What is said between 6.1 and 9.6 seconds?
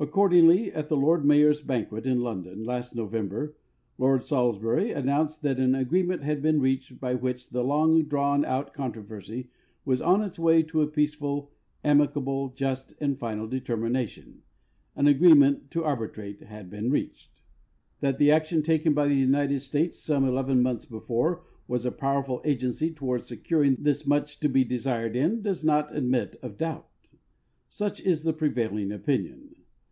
had been reached by which the long drawn out controversy